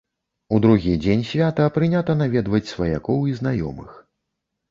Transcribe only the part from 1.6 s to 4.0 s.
прынята наведваць сваякоў і знаёмых.